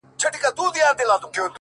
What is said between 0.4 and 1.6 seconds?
د څو شېبو لپاره نور،